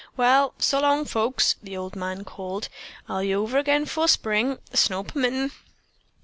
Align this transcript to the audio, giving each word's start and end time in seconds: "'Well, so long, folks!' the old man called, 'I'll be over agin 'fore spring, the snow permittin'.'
"'Well, 0.17 0.55
so 0.57 0.79
long, 0.79 1.05
folks!' 1.05 1.57
the 1.61 1.77
old 1.77 1.95
man 1.95 2.23
called, 2.23 2.69
'I'll 3.07 3.21
be 3.21 3.35
over 3.35 3.59
agin 3.59 3.85
'fore 3.85 4.07
spring, 4.07 4.57
the 4.71 4.77
snow 4.77 5.03
permittin'.' 5.03 5.51